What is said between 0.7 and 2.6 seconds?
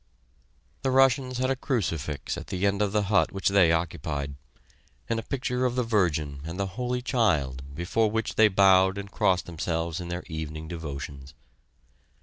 The Russians had a crucifix at